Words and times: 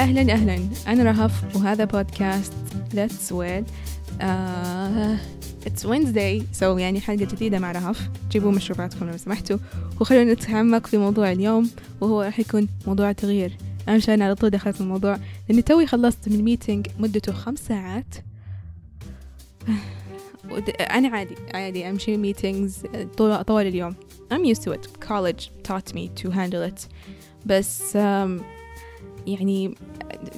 أهلا 0.00 0.32
أهلا. 0.32 0.68
أنا 0.86 1.02
رهف 1.02 1.56
وهذا 1.56 1.84
بودكاست 1.84 2.52
Let's 2.94 3.32
Wed 3.32 3.64
uh, 4.20 5.16
It's 5.66 5.84
Wednesday. 5.84 6.58
So 6.60 6.62
يعني 6.62 7.00
حلقة 7.00 7.24
جديدة 7.24 7.58
مع 7.58 7.72
رهف. 7.72 8.10
جيبوا 8.30 8.52
مشروباتكم 8.52 9.10
لو 9.10 9.16
سمحتوا. 9.16 9.58
وخلونا 10.00 10.32
نتعمق 10.32 10.86
في 10.86 10.98
موضوع 10.98 11.32
اليوم 11.32 11.70
وهو 12.00 12.22
راح 12.22 12.40
يكون 12.40 12.68
موضوع 12.86 13.12
تغيير. 13.12 13.56
أنا 13.88 13.96
مشان 13.96 14.22
على 14.22 14.34
طول 14.34 14.50
دخلت 14.50 14.80
الموضوع. 14.80 15.18
لأني 15.48 15.62
توي 15.62 15.86
خلصت 15.86 16.28
من 16.28 16.42
meeting 16.42 16.86
مدته 16.98 17.32
خمس 17.32 17.58
ساعات. 17.58 18.14
أنا 20.80 21.08
عادي 21.08 21.34
عادي 21.54 21.90
أمشي 21.90 22.16
meetings 22.16 22.82
طول, 23.16 23.44
طول 23.44 23.66
اليوم. 23.66 23.94
I'm 24.32 24.44
used 24.44 24.62
to 24.62 24.72
it. 24.72 25.00
College 25.08 25.50
taught 25.68 25.94
me 25.94 26.08
to 26.22 26.30
handle 26.30 26.62
it. 26.72 26.88
بس 27.46 27.96
um, 27.96 28.42
يعني 29.26 29.74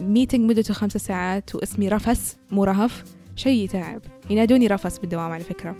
meeting 0.01 0.51
مدته 0.51 0.75
خمسة 0.75 0.99
ساعات 0.99 1.55
واسمي 1.55 1.89
رفس 1.89 2.37
مو 2.51 2.65
رهف 2.65 3.05
شيء 3.37 3.69
تعب 3.69 4.03
ينادوني 4.31 4.67
رفس 4.67 4.99
بالدوام 4.99 5.33
على 5.33 5.45
فكرة. 5.45 5.77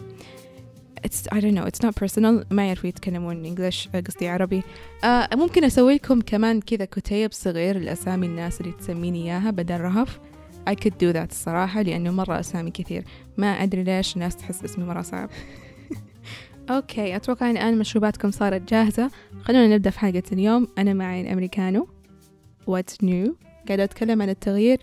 It's, 1.07 1.27
I 1.35 1.41
don't 1.41 1.55
know 1.55 1.65
it's 1.65 1.83
not 1.83 1.95
personal. 1.95 2.47
ما 2.51 2.67
يعرفوا 2.67 2.89
يتكلمون 2.89 3.45
English 3.45 3.89
قصدي 3.89 4.29
عربي. 4.29 4.63
آه 5.05 5.29
ممكن 5.35 5.65
أسوي 5.65 5.95
لكم 5.95 6.21
كمان 6.21 6.61
كذا 6.61 6.85
كتيب 6.85 7.33
صغير 7.33 7.77
الاسامي 7.77 8.27
الناس 8.27 8.61
اللي 8.61 8.73
تسميني 8.73 9.25
إياها 9.25 9.51
بدل 9.51 9.81
رهف. 9.81 10.21
I 10.71 10.73
could 10.73 10.93
do 10.93 11.15
that 11.15 11.31
الصراحة 11.31 11.83
لأنه 11.83 12.11
مرة 12.11 12.41
أسامي 12.41 12.71
كثير. 12.71 13.05
ما 13.37 13.47
أدري 13.47 13.83
ليش 13.83 14.15
الناس 14.15 14.37
تحس 14.37 14.65
اسمي 14.65 14.85
مرة 14.85 15.03
صعب. 15.03 15.31
okay 16.71 17.17
أتوقع 17.17 17.51
الآن 17.51 17.79
مشروباتكم 17.79 18.31
صارت 18.31 18.71
جاهزة. 18.71 19.11
خلونا 19.43 19.75
نبدأ 19.75 19.91
في 19.91 19.99
حلقة 19.99 20.23
اليوم. 20.33 20.69
أنا 20.79 20.95
معي 20.95 21.21
الأمريكانو. 21.21 21.89
What's 22.67 23.03
new? 23.03 23.35
قاعدة 23.69 23.85
أتكلم 23.85 24.23
عن 24.23 24.29
التغيير 24.29 24.81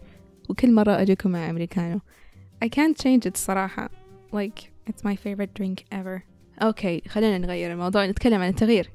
وكل 0.49 0.72
مرة 0.72 1.02
أجيكم 1.02 1.31
مع 1.31 1.49
أمريكانو. 1.49 1.99
I 2.66 2.67
can't 2.67 2.97
change 2.97 3.25
it 3.25 3.33
الصراحة 3.33 3.89
like 4.33 4.72
it's 4.89 5.03
my 5.03 5.16
favorite 5.16 5.53
drink 5.61 5.83
ever. 5.91 6.22
أوكي 6.61 7.02
خلينا 7.07 7.38
نغير 7.38 7.72
الموضوع 7.72 8.05
نتكلم 8.05 8.41
عن 8.41 8.50
التغيير. 8.50 8.89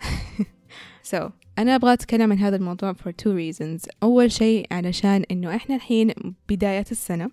So 1.10 1.30
أنا 1.58 1.74
أبغى 1.74 1.92
أتكلم 1.92 2.32
عن 2.32 2.38
هذا 2.38 2.56
الموضوع 2.56 2.92
for 2.92 3.10
two 3.22 3.32
reasons. 3.32 3.88
أول 4.02 4.32
شيء 4.32 4.66
علشان 4.70 5.24
إنه 5.30 5.56
إحنا 5.56 5.76
الحين 5.76 6.12
بداية 6.48 6.84
السنة. 6.90 7.30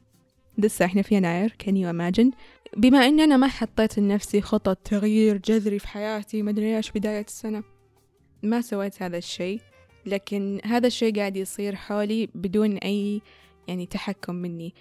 لسه 0.57 0.85
إحنا 0.85 1.01
في 1.01 1.15
يناير 1.15 1.55
can 1.63 1.71
you 1.71 1.93
imagine 1.95 2.35
بما 2.77 3.07
إني 3.07 3.23
أنا 3.23 3.37
ما 3.37 3.47
حطيت 3.47 3.99
لنفسي 3.99 4.41
خطط 4.41 4.77
تغيير 4.77 5.37
جذري 5.37 5.79
في 5.79 5.87
حياتي 5.87 6.41
ما 6.41 6.51
أدري 6.51 6.77
إيش 6.77 6.91
بداية 6.91 7.25
السنة. 7.27 7.63
ما 8.43 8.61
سويت 8.61 9.03
هذا 9.03 9.17
الشيء. 9.17 9.61
لكن 10.08 10.59
هذا 10.66 10.88
الشيء 10.88 11.16
قاعد 11.16 11.38
يصير 11.38 11.75
حولي 11.75 12.30
بدون 12.36 12.77
أي 12.77 13.22
يعني 13.67 13.86
تحكم 13.86 14.36
مني. 14.36 14.73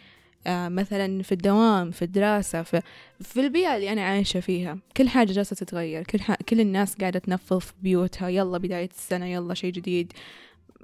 آه 0.46 0.68
مثلا 0.68 1.22
في 1.22 1.32
الدوام 1.32 1.90
في 1.90 2.02
الدراسة 2.02 2.62
في, 2.62 2.82
في 3.20 3.40
البيئة 3.40 3.76
اللي 3.76 3.92
أنا 3.92 4.02
عايشة 4.02 4.40
فيها 4.40 4.78
كل 4.96 5.08
حاجة 5.08 5.32
جالسة 5.32 5.56
تتغير. 5.56 6.02
كل, 6.02 6.20
ح... 6.20 6.34
كل 6.34 6.60
الناس 6.60 6.94
قاعدة 6.94 7.18
تنفض 7.18 7.58
في 7.58 7.72
بيوتها. 7.82 8.28
يلا 8.28 8.58
بداية 8.58 8.88
السنة 8.98 9.26
يلا 9.26 9.54
شيء 9.54 9.72
جديد. 9.72 10.12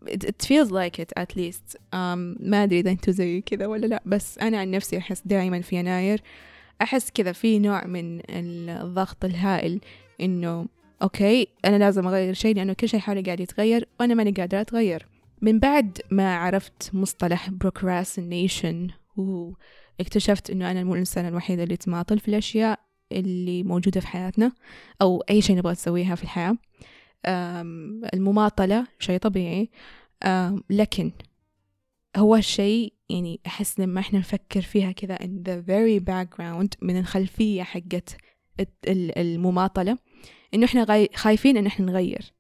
It 0.07 0.47
feels 0.49 0.71
like 0.71 0.99
it 0.99 1.23
at 1.23 1.37
least. 1.37 1.77
um, 1.77 2.37
ما 2.41 2.63
أدري 2.63 2.81
إذا 2.81 2.91
أنتوا 2.91 3.13
زي 3.13 3.41
كذا 3.41 3.67
ولا 3.67 3.87
لا 3.87 4.03
بس 4.07 4.39
أنا 4.39 4.59
عن 4.59 4.71
نفسي 4.71 4.99
أحس 4.99 5.23
دائما 5.25 5.61
في 5.61 5.77
يناير. 5.77 6.23
أحس 6.83 7.11
كذا 7.11 7.33
في 7.33 7.59
نوع 7.59 7.87
من 7.87 8.21
الضغط 8.31 9.25
الهائل 9.25 9.81
إنه 10.21 10.67
أوكي 11.03 11.49
أنا 11.65 11.77
لازم 11.79 12.07
أغير 12.07 12.35
شيء 12.35 12.57
لأنه 12.57 12.73
كل 12.73 12.89
شيء 12.89 13.01
حولي 13.01 13.23
قاعد 13.23 13.41
يتغير 13.41 13.89
وأنا 14.01 14.15
ماني 14.15 14.31
قادرة 14.31 14.61
أتغير. 14.61 15.07
من 15.43 15.59
بعد 15.59 15.99
ما 16.11 16.37
عرفت 16.37 16.91
مصطلح 16.95 17.51
procrastination 17.51 18.93
واكتشفت 19.17 20.51
إنه 20.51 20.71
أنا 20.71 20.85
مو 20.85 20.95
الإنسانة 20.95 21.29
الوحيدة 21.29 21.63
اللي 21.63 21.77
تماطل 21.77 22.19
في 22.19 22.29
الأشياء 22.29 22.81
اللي 23.13 23.63
موجودة 23.63 24.01
في 24.01 24.07
حياتنا 24.07 24.53
أو 25.03 25.25
أي 25.31 25.43
شيء 25.43 25.57
نبغى 25.57 25.73
نسويها 25.73 26.15
في 26.15 26.23
الحياة 26.23 26.57
المماطلة 28.15 28.87
شيء 28.99 29.19
طبيعي. 29.19 29.71
لكن 30.71 31.13
هو 32.17 32.37
الشيء 32.37 32.93
يعني 33.11 33.41
أحس 33.47 33.81
لما 33.81 34.01
إحنا 34.01 34.19
نفكر 34.19 34.61
فيها 34.63 34.93
كذا 34.93 35.17
in 35.17 35.49
the 35.49 35.67
very 35.67 36.05
background 36.05 36.69
من 36.83 36.99
الخلفية 36.99 37.63
حقت 37.63 38.17
المماطلة 38.91 39.99
إنه 40.55 40.65
إحنا 40.65 41.09
خايفين 41.15 41.57
إن 41.57 41.67
إحنا 41.67 41.87
نغير. 41.87 42.33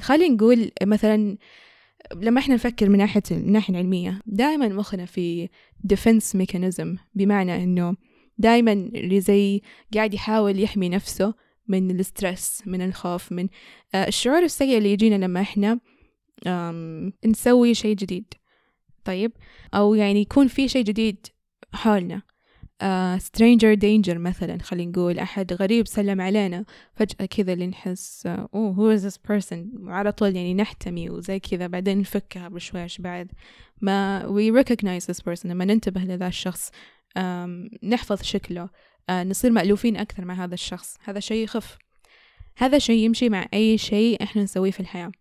خلينا 0.00 0.34
نقول 0.34 0.70
مثلا 0.82 1.36
لما 2.14 2.40
إحنا 2.40 2.54
نفكر 2.54 2.88
من 2.88 2.98
ناحية 2.98 3.22
الناحية 3.30 3.74
العلمية 3.74 4.20
دائما 4.26 4.68
مخنا 4.68 5.04
في 5.04 5.48
defense 5.92 6.36
mechanism 6.36 6.98
بمعنى 7.14 7.64
إنه 7.64 7.96
دائما 8.38 8.72
اللي 8.72 9.20
زي 9.20 9.62
قاعد 9.94 10.14
يحاول 10.14 10.60
يحمي 10.60 10.88
نفسه 10.88 11.34
من 11.68 11.90
الستريس 11.90 12.62
من 12.66 12.82
الخوف 12.82 13.32
من 13.32 13.48
الشعور 13.94 14.42
السيء 14.42 14.78
اللي 14.78 14.92
يجينا 14.92 15.24
لما 15.24 15.40
إحنا 15.40 15.80
نسوي 17.26 17.74
شيء 17.74 17.96
جديد. 17.96 18.34
طيب؟ 19.04 19.32
أو 19.74 19.94
يعني 19.94 20.20
يكون 20.20 20.48
في 20.48 20.68
شيء 20.68 20.84
جديد 20.84 21.26
حولنا. 21.72 22.22
Uh, 22.82 23.18
stranger 23.20 23.76
danger 23.76 24.16
مثلا 24.16 24.58
خلينا 24.62 24.90
نقول 24.90 25.18
أحد 25.18 25.52
غريب 25.52 25.86
سلم 25.86 26.20
علينا 26.20 26.64
فجأة 26.94 27.26
كذا 27.26 27.52
اللي 27.52 27.66
نحس 27.66 28.26
أوه 28.26 28.74
uh, 28.74 28.76
who 28.76 29.00
is 29.00 29.04
this 29.12 29.16
person 29.16 29.80
وعلى 29.80 30.12
طول 30.12 30.36
يعني 30.36 30.54
نحتمي 30.54 31.10
وزي 31.10 31.38
كذا 31.38 31.66
بعدين 31.66 31.98
نفكها 31.98 32.48
بشويش 32.48 32.98
بعد؟ 32.98 33.32
ما 33.80 34.22
we 34.22 34.62
recognize 34.62 35.06
this 35.06 35.20
person 35.20 35.46
لما 35.46 35.64
ننتبه 35.64 36.00
لذا 36.00 36.26
الشخص 36.26 36.70
um, 37.18 37.78
نحفظ 37.82 38.22
شكله 38.22 38.68
uh, 39.10 39.12
نصير 39.12 39.50
مألوفين 39.50 39.96
أكثر 39.96 40.24
مع 40.24 40.34
هذا 40.44 40.54
الشخص. 40.54 40.98
هذا 41.04 41.20
شيء 41.20 41.44
يخف. 41.44 41.78
هذا 42.56 42.78
شيء 42.78 43.04
يمشي 43.04 43.28
مع 43.28 43.46
أي 43.54 43.78
شيء 43.78 44.22
إحنا 44.22 44.42
نسويه 44.42 44.70
في 44.70 44.80
الحياة. 44.80 45.12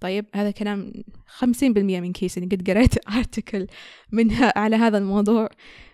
طيب 0.00 0.26
هذا 0.34 0.50
كلام 0.50 0.92
خمسين 1.26 1.72
بالمية 1.72 2.00
من 2.00 2.12
كيسي 2.12 2.40
قد 2.40 2.70
قريت 2.70 3.08
ارتكل 3.16 3.66
منها 4.12 4.58
على 4.58 4.76
هذا 4.76 4.98
الموضوع. 4.98 5.48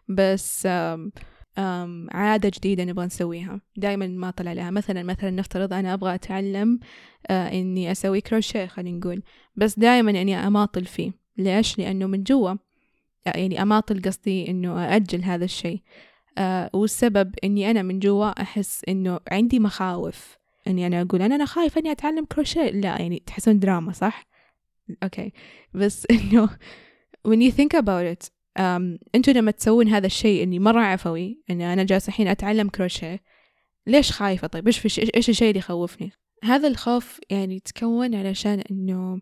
بس 0.09 0.67
أم 0.67 1.13
أم 1.59 2.09
عادة 2.11 2.49
جديدة 2.55 2.85
نبغى 2.85 3.07
نسويها. 3.07 3.61
دائما 3.77 4.07
ما 4.07 4.31
طلع 4.31 4.53
لها. 4.53 4.71
مثلا 4.71 5.03
مثلا 5.03 5.31
نفترض 5.31 5.73
أنا 5.73 5.95
أبغى 5.95 6.15
أتعلم 6.15 6.81
آه 7.27 7.49
إني 7.49 7.93
أسوي 7.93 8.21
كروشيه 8.21 8.67
خلينا 8.67 8.99
نقول. 8.99 9.23
بس 9.57 9.79
دائما 9.79 10.11
إني 10.11 10.37
أماطل 10.37 10.85
فيه. 10.85 11.13
ليش؟ 11.39 11.79
لأنه 11.79 12.07
من 12.07 12.23
جوا. 12.23 12.55
يعني 13.27 13.63
أماطل 13.63 14.03
قصدي 14.03 14.51
إنه 14.51 14.85
أأجل 14.85 15.23
هذا 15.23 15.45
الشيء. 15.45 15.81
آه 16.39 16.71
والسبب 16.73 17.35
إني 17.45 17.71
أنا 17.71 17.83
من 17.83 17.99
جوا 17.99 18.43
أحس 18.43 18.83
إنه 18.89 19.21
عندي 19.31 19.59
مخاوف. 19.59 20.39
إني 20.67 20.87
أنا 20.87 21.03
أقول 21.03 21.23
أنا 21.23 21.35
أنا 21.35 21.45
خايفة 21.45 21.81
إني 21.81 21.93
أتعلم 21.93 22.25
كروشيه. 22.25 22.71
لا 22.71 23.01
يعني 23.01 23.23
تحسون 23.27 23.59
دراما 23.59 23.93
صح؟ 23.93 24.27
okay. 25.03 25.33
بس 25.75 26.07
إنه 26.11 26.49
when 27.29 27.41
you 27.41 27.51
think 27.51 27.79
about 27.79 28.05
it 28.17 28.36
أنتوا 29.15 29.33
لما 29.33 29.51
تسوون 29.51 29.89
هذا 29.89 30.07
الشيء 30.07 30.43
إني 30.43 30.59
مرة 30.59 30.81
عفوي 30.81 31.43
إني 31.51 31.73
أنا 31.73 31.83
جالسة 31.85 32.09
الحين 32.09 32.29
أتعلم 32.29 32.69
كروشيه. 32.69 33.21
ليش 33.87 34.13
خايفة؟ 34.13 34.47
طيب 34.47 34.67
إيش 34.67 34.79
في 34.79 35.11
إيش 35.17 35.31
الشيء 35.31 35.49
اللي 35.49 35.59
يخوفني؟ 35.59 36.13
هذا 36.45 36.69
الخوف 36.69 37.21
يعني 37.31 37.61
تكون 37.61 38.15
علشان 38.15 38.63
إنه 38.71 39.21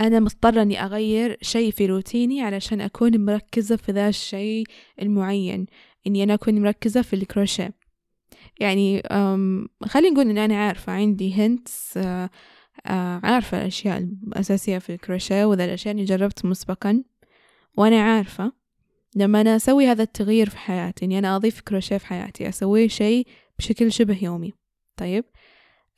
أنا 0.00 0.20
مضطرة 0.20 0.62
إني 0.62 0.84
أغير 0.84 1.36
شيء 1.42 1.70
في 1.70 1.86
روتيني 1.86 2.42
علشان 2.42 2.80
أكون 2.80 3.24
مركزة 3.24 3.76
في 3.76 3.92
ذا 3.92 4.08
الشيء 4.08 4.66
المعين 5.02 5.66
إني 6.06 6.22
أنا 6.22 6.34
أكون 6.34 6.62
مركزة 6.62 7.02
في 7.02 7.16
الكروشيه. 7.16 7.74
يعني 8.60 9.02
خلينا 9.84 10.14
نقول 10.14 10.30
ان 10.30 10.38
أنا 10.38 10.56
عارفة 10.56 10.92
عندي 10.92 11.34
hints 11.34 11.96
آه 11.96 12.30
آه 12.86 13.20
عارفة 13.22 13.60
الأشياء 13.60 13.98
الأساسية 13.98 14.78
في 14.78 14.94
الكروشيه 14.94 15.44
وذا 15.44 15.64
الأشياء 15.64 15.94
اللي 15.94 16.04
جربت 16.04 16.44
مسبقا. 16.44 17.02
وأنا 17.76 18.02
عارفة 18.02 18.52
لما 19.16 19.40
أنا 19.40 19.56
أسوي 19.56 19.86
هذا 19.86 20.02
التغيير 20.02 20.48
في 20.48 20.58
حياتي 20.58 21.04
إني 21.04 21.18
أنا 21.18 21.36
أضيف 21.36 21.60
كروشيه 21.60 21.96
في 21.96 22.06
حياتي 22.06 22.48
أسوي 22.48 22.88
شيء 22.88 23.26
بشكل 23.58 23.92
شبه 23.92 24.18
يومي. 24.22 24.52
طيب؟ 24.96 25.24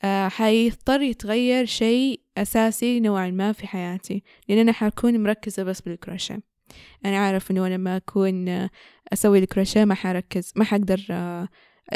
آه 0.03 0.27
حيضطر 0.27 1.01
يتغير 1.01 1.65
شيء 1.65 2.21
أساسي 2.37 2.99
نوعا 2.99 3.29
ما 3.29 3.51
في 3.51 3.67
حياتي 3.67 4.23
لأن 4.49 4.57
أنا 4.57 4.71
حكون 4.71 5.23
مركزة 5.23 5.63
بس 5.63 5.81
بالكروشيه. 5.81 6.39
أنا 7.05 7.17
عارف 7.17 7.51
إنه 7.51 7.67
لما 7.67 7.97
أكون 7.97 8.67
أسوي 9.13 9.39
الكروشيه 9.39 9.85
ما 9.85 9.95
حركز 9.95 10.53
ما 10.55 10.63
حقدر 10.63 11.05
آه 11.11 11.47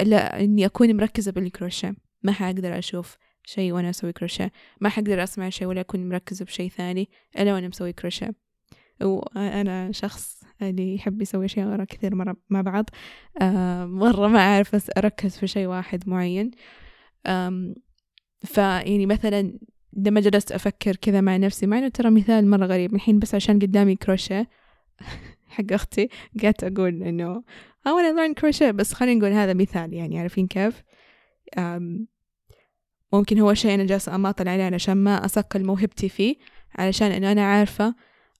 لا 0.04 0.44
إني 0.44 0.66
أكون 0.66 0.98
مركزة 0.98 1.32
بالكروشيه. 1.32 1.96
ما 2.24 2.32
حقدر 2.32 2.78
أشوف 2.80 3.18
شيء 3.46 3.72
وأنا 3.72 3.90
أسوي 3.90 4.14
كروشيه. 4.14 4.52
ما 4.82 4.90
حقدر 4.90 5.24
أسمع 5.24 5.50
شيء 5.50 5.68
ولا 5.68 5.82
أكون 5.82 6.10
مركزة 6.10 6.46
بشيء 6.46 6.70
ثاني 6.70 7.10
إلا 7.40 7.54
وأنا 7.54 7.68
مسوي 7.68 7.94
كروشيه. 7.94 8.49
وأنا 9.02 9.92
شخص 9.92 10.44
اللي 10.62 10.96
يحب 10.96 11.22
يسوي 11.22 11.46
أشياء 11.46 11.84
كثير 11.84 12.16
مرة 12.16 12.36
مع 12.50 12.62
بعض. 12.62 12.86
مرة 13.86 14.28
ما 14.28 14.40
أعرف 14.40 14.92
أركز 14.98 15.38
في 15.38 15.48
شيء 15.48 15.68
واحد 15.68 16.10
معين. 16.10 16.52
فيعني 18.46 19.06
مثلا 19.06 19.60
لما 19.94 20.22
جلست 20.22 20.52
أفكر 20.52 20.96
كذا 20.96 21.22
مع 21.22 21.38
نفسي 21.38 21.68
مع 21.68 21.78
إنه 21.78 21.88
ترى 21.88 22.10
مثال 22.10 22.50
مرة 22.50 22.66
غريب 22.66 22.96
الحين 22.96 23.20
بس 23.20 23.36
عشان 23.36 23.60
قدامي 23.60 23.96
كروشيه 23.96 24.50
حق 25.56 25.74
أختي 25.74 26.10
قعدت 26.44 26.64
أقول 26.64 27.04
إنه 27.04 27.44
I 27.88 27.90
wanna 27.90 28.16
learn 28.18 28.42
crochet 28.42 28.72
بس 28.72 28.94
خلينا 28.94 29.20
نقول 29.20 29.32
هذا 29.32 29.54
مثال 29.54 29.94
يعني 29.94 30.20
عارفين 30.20 30.48
كيف؟ 30.48 30.84
ممكن 33.14 33.40
هو 33.40 33.54
شيء 33.54 33.74
أنا 33.74 33.86
جالسة 33.86 34.16
أماطل 34.16 34.48
عليه 34.48 34.64
علشان 34.64 34.98
ما 34.98 35.26
أصقل 35.26 35.66
موهبتي 35.66 36.10
فيه 36.10 36.36
علشان 36.76 37.12
إنه 37.12 37.32
أنا 37.32 37.46
عارفة 37.46 37.96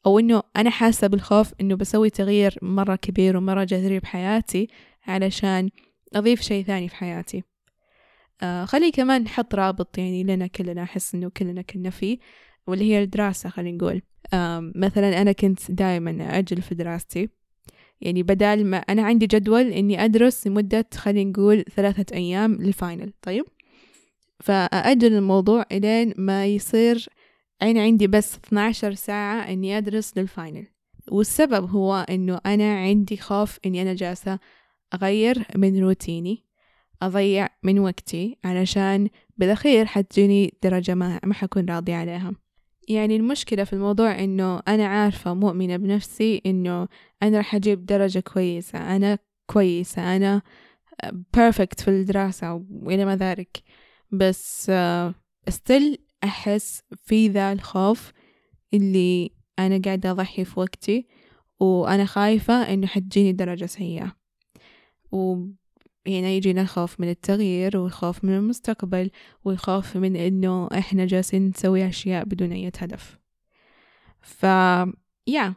أو 0.06 0.20
إنه 0.20 0.44
أنا 0.56 0.70
حاسة 0.70 1.08
بالخوف 1.08 1.54
إنه 1.62 1.76
بسوي 1.76 2.10
تغيير 2.10 2.58
مرة 2.62 2.96
كبير 2.96 3.38
ومرة 3.38 3.64
جذري 3.64 4.00
بحياتي 4.00 4.68
علشان 5.08 5.70
أضيف 6.16 6.42
شيء 6.42 6.64
ثاني 6.64 6.90
في 6.90 6.96
حياتي. 6.96 7.44
آه 8.42 8.66
خلي 8.66 8.92
كمان 8.92 9.24
نحط 9.24 9.56
رابط 9.56 9.98
يعني 9.98 10.24
لنا 10.24 10.48
كلنا 10.48 10.84
أحس 10.84 11.16
إنه 11.16 11.30
كلنا 11.30 11.62
كنا 11.62 11.90
فيه 11.90 12.18
واللي 12.68 12.86
هي 12.86 13.04
الدراسة 13.04 13.50
خلينا 13.50 13.78
نقول. 13.78 14.02
آه 14.34 14.72
مثلا 14.76 15.22
أنا 15.22 15.32
كنت 15.32 15.72
دائما 15.72 16.40
أجل 16.40 16.62
في 16.62 16.76
دراستي. 16.76 17.30
يعني 18.02 18.24
بدال 18.24 18.66
ما 18.66 18.78
أنا 18.78 19.04
عندي 19.04 19.28
جدول 19.28 19.72
إني 19.72 20.06
أدرس 20.06 20.48
لمدة 20.48 20.86
خلينا 20.94 21.30
نقول 21.30 21.66
ثلاثة 21.76 22.16
أيام 22.16 22.54
لل 22.54 22.71
final 22.71 23.14
طيب؟ 23.22 23.46
فأأجل 24.40 25.14
الموضوع 25.14 25.66
إلين 25.72 26.14
ما 26.18 26.46
يصير 26.46 27.10
أنا 27.62 27.82
عندي 27.82 28.08
بس 28.08 28.36
12 28.36 28.94
ساعة 28.94 29.42
إني 29.42 29.78
أدرس 29.78 30.18
لل 30.18 30.32
final 30.32 30.68
والسبب 31.12 31.70
هو 31.70 32.06
إنه 32.10 32.40
أنا 32.46 32.78
عندي 32.78 33.18
خوف 33.18 33.60
إني 33.66 33.82
أنا 33.82 33.94
جالسة 33.94 34.40
أغير 34.94 35.46
من 35.56 35.84
روتيني 35.84 36.44
أضيع 37.02 37.50
من 37.64 37.80
وقتي 37.80 38.38
علشان 38.44 39.10
بالأخير 39.38 39.86
حتجيني 39.86 40.54
درجة 40.64 40.96
ما, 40.96 41.20
ما 41.24 41.34
حكون 41.34 41.66
راضية 41.66 41.96
عليها. 41.96 42.32
يعني 42.88 43.16
المشكلة 43.16 43.64
في 43.64 43.74
الموضوع 43.74 44.20
إنه 44.20 44.62
أنا 44.68 44.88
عارفة 44.88 45.34
مؤمنة 45.34 45.78
بنفسي 45.78 46.42
إنه 46.46 46.88
أنا 47.24 47.38
راح 47.38 47.56
أجيب 47.56 47.86
درجة 47.86 48.20
كويسة 48.20 48.96
أنا 48.96 49.20
كويسة 49.46 50.16
أنا 50.16 50.42
perfect 51.34 51.80
في 51.80 51.88
الدراسة 51.88 52.66
وإلى 52.72 53.06
ما 53.06 53.16
ذلك. 53.16 53.64
بس 54.12 54.72
still 55.48 55.98
أحس 56.24 56.84
في 57.04 57.28
ذا 57.28 57.52
الخوف 57.54 58.12
اللي 58.74 59.32
أنا 59.60 59.82
قاعدة 59.86 60.12
أضحي 60.12 60.46
في 60.46 60.60
وقتي 60.60 61.08
وأنا 61.60 62.06
خايفة 62.06 62.54
إنه 62.54 62.88
حتجيني 62.88 63.32
درجة 63.32 63.66
سيئة. 63.66 64.16
وهنا 65.12 65.56
يجينا 66.08 66.62
الخوف 66.62 67.00
من 67.00 67.10
التغيير 67.10 67.78
والخوف 67.78 68.24
من 68.24 68.38
المستقبل 68.38 69.12
والخوف 69.46 69.98
من 69.98 70.16
إنه 70.16 70.68
إحنا 70.74 71.06
جالسين 71.06 71.48
نسوي 71.48 71.88
أشياء 71.90 72.26
بدون 72.26 72.52
أي 72.52 72.68
هدف. 72.68 73.20
ف 74.22 74.44
يا 75.28 75.54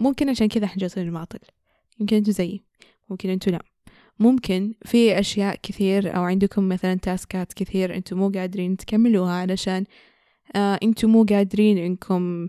ممكن 0.00 0.28
عشان 0.28 0.48
كذا 0.48 0.64
إحنا 0.64 0.80
جالسين 0.80 1.06
نماطل 1.06 1.38
يمكن 2.00 2.16
أنتوا 2.16 2.32
زيي 2.32 2.64
ممكن 3.08 3.30
أنتوا 3.30 3.52
لا. 3.52 3.62
ممكن 4.18 4.74
في 4.84 5.18
أشياء 5.18 5.58
كثير 5.62 6.16
أو 6.16 6.22
عندكم 6.22 6.68
مثلا 6.68 6.94
تاسكات 6.94 7.52
كثير 7.52 7.94
أنتم 7.94 8.18
مو 8.18 8.28
قادرين 8.28 8.76
تكملوها 8.76 9.32
علشان 9.32 9.84
آه 10.56 10.78
أنتم 10.82 11.10
مو 11.10 11.24
قادرين 11.24 11.78
إنكم 11.78 12.46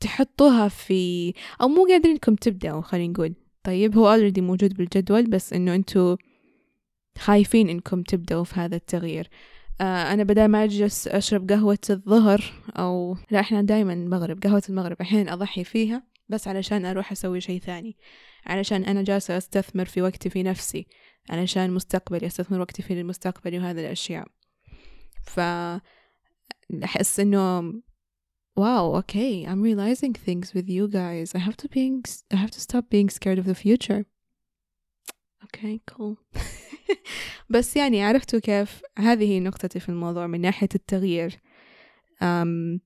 تحطوها 0.00 0.68
في 0.68 1.32
أو 1.60 1.68
مو 1.68 1.86
قادرين 1.86 2.12
إنكم 2.12 2.34
تبدأوا 2.34 2.82
خلينا 2.82 3.12
نقول. 3.12 3.34
طيب 3.64 3.96
هو 3.96 4.16
already 4.16 4.38
موجود 4.38 4.74
بالجدول 4.74 5.26
بس 5.26 5.52
إنه 5.52 5.74
أنتوا 5.74 6.16
خايفين 7.18 7.68
إنكم 7.68 8.02
تبدأوا 8.02 8.44
في 8.44 8.60
هذا 8.60 8.76
التغيير. 8.76 9.28
آه 9.80 10.12
أنا 10.12 10.22
بدل 10.22 10.44
ما 10.44 10.64
أجلس 10.64 11.08
أشرب 11.08 11.50
قهوة 11.50 11.78
الظهر 11.90 12.52
أو 12.78 13.16
لا 13.30 13.40
إحنا 13.40 13.62
دايما 13.62 13.92
المغرب 13.92 14.42
قهوة 14.42 14.62
المغرب 14.68 14.96
أحيانا 15.00 15.32
أضحي 15.32 15.64
فيها. 15.64 16.11
بس 16.32 16.48
علشان 16.48 16.84
أروح 16.84 17.12
أسوي 17.12 17.40
شيء 17.40 17.60
ثاني. 17.60 17.96
علشان 18.46 18.84
أنا 18.84 19.02
جالسة 19.02 19.36
أستثمر 19.36 19.84
في 19.84 20.02
وقتي 20.02 20.30
في 20.30 20.42
نفسي. 20.42 20.86
علشان 21.30 21.70
مستقبلي 21.70 22.26
أستثمر 22.26 22.60
وقتي 22.60 22.82
في 22.82 23.00
المستقبل 23.00 23.58
وهذه 23.58 23.80
الأشياء. 23.80 24.26
ف 25.24 25.40
أحس 26.84 27.20
إنه 27.20 27.72
wow 28.60 29.00
okay 29.00 29.46
I'm 29.46 29.62
realizing 29.62 30.14
things 30.14 30.54
with 30.54 30.68
you 30.68 30.88
guys. 30.88 31.34
I 31.34 31.38
have 31.38 31.56
to 31.56 31.68
being 31.68 32.02
I 32.34 32.36
have 32.36 32.50
to 32.50 32.60
stop 32.60 32.84
being 32.90 33.10
scared 33.10 33.38
of 33.38 33.46
the 33.46 33.54
future. 33.54 34.04
okay 35.44 35.80
cool. 35.86 36.16
بس 37.50 37.76
يعني 37.76 38.02
عرفتوا 38.02 38.38
كيف؟ 38.38 38.82
هذه 38.98 39.24
هي 39.24 39.40
نقطتي 39.40 39.80
في 39.80 39.88
الموضوع 39.88 40.26
من 40.26 40.40
ناحية 40.40 40.68
التغيير. 40.74 41.40
um, 42.22 42.80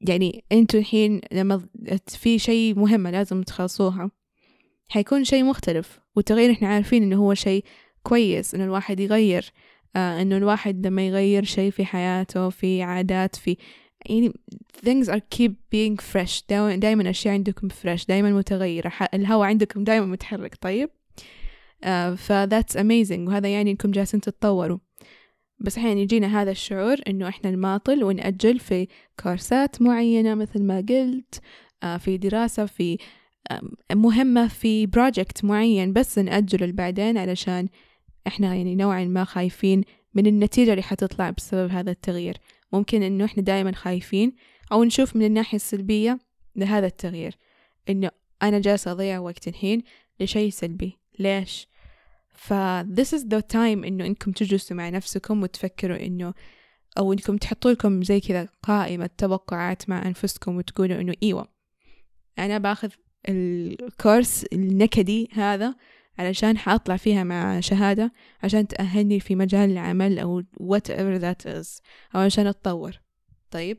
يعني 0.00 0.44
أنتوا 0.52 0.80
الحين 0.80 1.20
لما 1.32 1.68
في 2.08 2.38
شيء 2.38 2.78
مهمة 2.78 3.10
لازم 3.10 3.42
تخلصوها. 3.42 4.10
حيكون 4.88 5.24
شيء 5.24 5.44
مختلف 5.44 6.00
والتغيير 6.16 6.50
إحنا 6.52 6.68
عارفين 6.68 7.02
إنه 7.02 7.16
هو 7.16 7.34
شيء 7.34 7.64
كويس 8.02 8.54
إنه 8.54 8.64
الواحد 8.64 9.00
يغير 9.00 9.52
آه 9.96 10.22
إنه 10.22 10.36
الواحد 10.36 10.86
لما 10.86 11.06
يغير 11.06 11.44
شيء 11.44 11.70
في 11.70 11.84
حياته 11.84 12.50
في 12.50 12.82
عادات 12.82 13.36
في 13.36 13.56
يعني 14.06 14.32
things 14.86 15.06
are 15.08 15.20
keep 15.38 15.52
being 15.74 15.96
fresh. 16.12 16.42
دائما 16.48 17.10
أشياء 17.10 17.34
عندكم 17.34 17.68
fresh 17.68 18.06
دائما 18.08 18.30
متغيرة 18.30 18.92
الهواء 19.14 19.48
عندكم 19.48 19.84
دائما 19.84 20.06
متحرك 20.06 20.54
طيب؟ 20.60 20.90
آه 21.84 22.14
ف 22.14 22.32
that's 22.32 22.76
amazing 22.76 23.18
وهذا 23.18 23.48
يعني 23.48 23.70
إنكم 23.70 23.90
جالسين 23.90 24.20
تتطوروا. 24.20 24.78
بس 25.58 25.78
أحيانا 25.78 26.00
يجينا 26.00 26.42
هذا 26.42 26.50
الشعور 26.50 26.96
إنه 27.08 27.28
إحنا 27.28 27.50
نماطل 27.50 28.04
ونأجل 28.04 28.58
في 28.58 28.88
كورسات 29.22 29.82
معينة 29.82 30.34
مثل 30.34 30.62
ما 30.62 30.76
قلت 30.88 31.40
آه 31.82 31.96
في 31.96 32.16
دراسة 32.16 32.66
في 32.66 32.98
مهمة 33.94 34.48
في 34.48 34.86
بروجكت 34.86 35.44
معين 35.44 35.92
بس 35.92 36.18
نأجله 36.18 36.66
لبعدين 36.66 37.18
علشان 37.18 37.68
إحنا 38.26 38.54
يعني 38.54 38.74
نوعا 38.74 39.04
ما 39.04 39.24
خايفين 39.24 39.82
من 40.14 40.26
النتيجة 40.26 40.70
اللي 40.70 40.82
حتطلع 40.82 41.30
بسبب 41.30 41.70
هذا 41.70 41.90
التغيير 41.90 42.36
ممكن 42.72 43.02
إنه 43.02 43.24
إحنا 43.24 43.42
دائما 43.42 43.72
خايفين 43.72 44.32
أو 44.72 44.84
نشوف 44.84 45.16
من 45.16 45.24
الناحية 45.24 45.56
السلبية 45.56 46.18
لهذا 46.56 46.86
التغيير 46.86 47.34
إنه 47.88 48.10
أنا 48.42 48.58
جالسة 48.58 48.92
أضيع 48.92 49.18
وقت 49.18 49.48
الحين 49.48 49.82
لشيء 50.20 50.50
سلبي 50.50 50.98
ليش؟ 51.18 51.68
ف 52.36 52.52
this 52.82 53.18
is 53.18 53.22
the 53.22 53.40
time 53.52 53.84
إنه 53.84 54.06
إنكم 54.06 54.32
تجلسوا 54.32 54.76
مع 54.76 54.88
نفسكم 54.88 55.42
وتفكروا 55.42 56.06
إنه 56.06 56.34
أو 56.98 57.12
إنكم 57.12 57.36
تحطوا 57.36 57.70
لكم 57.70 58.02
زي 58.02 58.20
كذا 58.20 58.48
قائمة 58.62 59.10
توقعات 59.18 59.88
مع 59.88 60.06
أنفسكم 60.06 60.56
وتقولوا 60.56 61.00
إنه 61.00 61.14
إيوة. 61.22 61.48
أنا 62.38 62.58
باخذ 62.58 62.90
الكورس 63.28 64.44
النكدي 64.52 65.28
هذا 65.32 65.74
علشان 66.18 66.58
حأطلع 66.58 66.96
فيها 66.96 67.24
مع 67.24 67.60
شهادة 67.60 68.12
عشان 68.42 68.68
تأهلني 68.68 69.20
في 69.20 69.34
مجال 69.34 69.70
العمل 69.70 70.18
أو 70.18 70.42
whatever 70.60 71.20
that 71.20 71.46
is 71.46 71.80
أو 72.14 72.20
عشان 72.20 72.46
أتطور. 72.46 73.00
طيب؟ 73.50 73.78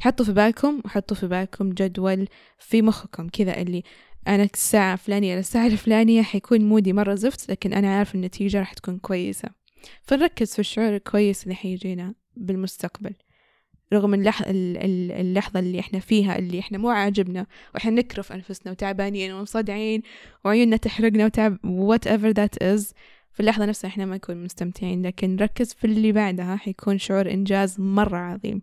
حطوا 0.00 0.26
في 0.26 0.32
بالكم 0.32 0.80
وحطوا 0.84 1.16
في 1.16 1.26
بالكم 1.26 1.70
جدول 1.70 2.28
في 2.58 2.82
مخكم 2.82 3.28
كذا 3.28 3.60
اللي 3.60 3.82
أنا 4.28 4.42
الساعة 4.54 4.92
الفلانية 4.92 5.36
للساعة 5.36 5.66
الفلانية 5.66 6.22
حيكون 6.22 6.60
مودي 6.60 6.92
مرة 6.92 7.14
زفت 7.14 7.50
لكن 7.50 7.72
أنا 7.72 7.96
عارف 7.96 8.14
النتيجة 8.14 8.58
راح 8.58 8.72
تكون 8.72 8.98
كويسة. 8.98 9.48
فنركز 10.02 10.52
في 10.52 10.58
الشعور 10.58 10.96
الكويس 10.96 11.44
اللي 11.44 11.54
حيجينا 11.54 12.14
بالمستقبل 12.36 13.14
رغم 13.92 14.14
اللح... 14.14 14.42
اللحظة 14.46 15.60
اللي 15.60 15.80
إحنا 15.80 15.98
فيها 15.98 16.38
اللي 16.38 16.58
إحنا 16.58 16.78
مو 16.78 16.90
عاجبنا 16.90 17.46
وإحنا 17.74 17.90
نكرف 17.90 18.32
أنفسنا 18.32 18.72
وتعبانين 18.72 19.32
ومصدعين 19.32 20.02
وعيوننا 20.44 20.76
تحرقنا 20.76 21.24
وتعب 21.24 21.58
whatever 21.66 22.32
that 22.38 22.66
is. 22.76 22.92
في 23.32 23.40
اللحظة 23.40 23.64
نفسها 23.64 23.88
إحنا 23.88 24.04
ما 24.04 24.16
نكون 24.16 24.44
مستمتعين 24.44 25.06
لكن 25.06 25.36
نركز 25.36 25.72
في 25.74 25.84
اللي 25.84 26.12
بعدها 26.12 26.56
حيكون 26.56 26.98
شعور 26.98 27.30
إنجاز 27.30 27.80
مرة 27.80 28.16
عظيم. 28.18 28.62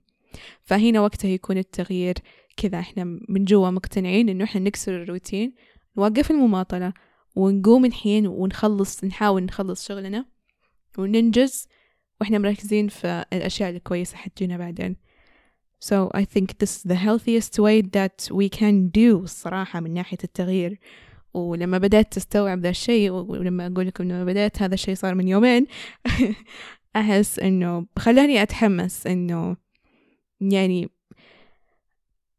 فهنا 0.62 1.02
وقتها 1.02 1.30
يكون 1.30 1.58
التغيير 1.58 2.16
كذا 2.58 2.80
إحنا 2.80 3.04
من 3.04 3.46
جوا 3.46 3.70
مقتنعين 3.70 4.30
إنه 4.30 4.44
إحنا 4.44 4.62
نكسر 4.62 5.04
الروتين 5.04 5.54
نوقف 5.98 6.32
المماطلة 6.32 6.94
ونقوم 7.36 7.86
الحين 7.86 8.28
ونخلص 8.28 9.04
نحاول 9.04 9.44
نخلص 9.44 9.88
شغلنا 9.88 10.26
وننجز 10.98 11.68
وإحنا 12.22 12.38
مركزين 12.38 12.88
في 12.88 13.26
الأشياء 13.34 13.70
الكويسة 13.70 14.18
حتجينا 14.18 14.58
بعدين. 14.58 14.96
So 15.80 16.12
I 16.14 16.26
think 16.26 16.60
this 16.60 16.78
is 16.78 16.84
the 16.84 16.96
healthiest 16.96 17.58
way 17.60 17.82
that 17.82 18.30
we 18.32 18.50
can 18.50 18.90
do 18.90 19.24
الصراحة 19.24 19.80
من 19.80 19.94
ناحية 19.94 20.18
التغيير. 20.24 20.80
ولما 21.34 21.78
بدأت 21.78 22.14
تستوعب 22.14 22.60
ذا 22.60 22.70
الشيء 22.70 23.12
ولما 23.12 23.68
أقول 23.68 23.88
لكم 23.88 24.04
لما 24.04 24.26
بدأت 24.26 24.62
هذا 24.62 24.74
الشيء 24.74 24.96
صار 24.96 25.16
من 25.16 25.28
يومين 25.28 25.68
أحس 26.96 27.40
إنه 27.40 27.86
خلاني 28.00 28.42
أتحمس 28.42 29.08
إنه 29.08 29.58
يعني 30.42 30.90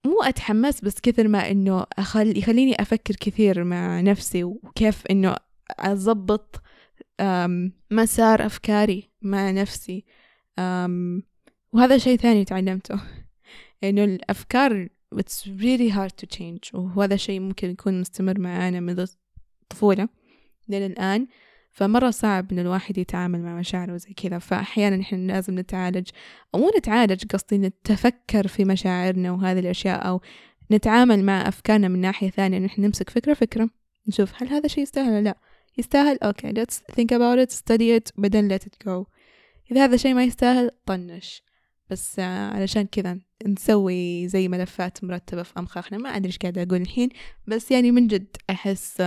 مو 0.06 0.22
أتحمس 0.22 0.80
بس 0.80 1.00
كثر 1.00 1.28
ما 1.28 1.50
إنه 1.50 1.86
أخل 1.98 2.38
يخليني 2.38 2.82
أفكر 2.82 3.14
كثير 3.14 3.64
مع 3.64 4.00
نفسي 4.00 4.44
وكيف 4.44 5.06
إنه 5.06 5.36
أضبط 5.70 6.62
مسار 7.90 8.46
أفكاري 8.46 9.10
مع 9.22 9.50
نفسي. 9.50 10.04
وهذا 11.72 11.98
شيء 11.98 12.16
ثاني 12.18 12.44
تعلمته 12.44 13.00
إنه 13.84 14.04
الأفكار 14.04 14.88
it's 15.14 15.46
really 15.46 15.90
hard 15.90 16.12
to 16.22 16.26
change. 16.38 16.74
وهذا 16.74 17.16
شيء 17.16 17.40
ممكن 17.40 17.70
يكون 17.70 18.00
مستمر 18.00 18.40
معانا 18.40 18.80
منذ 18.80 19.06
الطفولة 19.62 20.08
لين 20.68 20.86
الآن. 20.86 21.26
فمرة 21.72 22.10
صعب 22.10 22.52
إن 22.52 22.58
الواحد 22.58 22.98
يتعامل 22.98 23.42
مع 23.42 23.58
مشاعره 23.58 23.96
زي 23.96 24.12
كذا. 24.12 24.38
فأحيانا 24.38 25.00
إحنا 25.00 25.32
لازم 25.32 25.58
نتعالج 25.58 26.08
أو 26.54 26.60
مو 26.60 26.70
نتعالج 26.78 27.24
قصدي 27.26 27.58
نتفكر 27.58 28.48
في 28.48 28.64
مشاعرنا 28.64 29.30
وهذه 29.30 29.58
الأشياء 29.58 30.08
أو 30.08 30.20
نتعامل 30.72 31.24
مع 31.24 31.48
أفكارنا 31.48 31.88
من 31.88 32.00
ناحية 32.00 32.30
ثانية. 32.30 32.58
إن 32.58 32.64
إحنا 32.64 32.86
نمسك 32.86 33.10
فكرة 33.10 33.34
فكرة. 33.34 33.70
نشوف 34.08 34.42
هل 34.42 34.48
هذا 34.48 34.66
الشيء 34.66 34.82
يستاهل 34.82 35.12
ولا 35.12 35.22
لا. 35.22 35.38
يستاهل؟ 35.78 36.18
أوكي 36.22 36.52
let's 36.52 36.94
think 36.94 37.08
about 37.08 37.46
it 37.46 37.52
study 37.52 38.00
it 38.00 38.12
بعدين 38.18 38.58
let 38.58 38.62
it 38.62 38.88
go. 38.88 39.04
إذا 39.70 39.84
هذا 39.84 39.94
الشيء 39.94 40.14
ما 40.14 40.24
يستاهل 40.24 40.70
طنش. 40.86 41.42
بس 41.90 42.18
علشان 42.18 42.82
كذا 42.82 43.18
نسوي 43.46 44.28
زي 44.28 44.48
ملفات 44.48 45.04
مرتبة 45.04 45.42
في 45.42 45.52
أمخاخنا. 45.58 45.98
ما 45.98 46.08
أدري 46.08 46.26
إيش 46.26 46.38
قاعدة 46.38 46.62
أقول 46.62 46.80
الحين. 46.80 47.08
بس 47.46 47.70
يعني 47.70 47.90
من 47.90 48.06
جد 48.06 48.36
أحس 48.50 49.02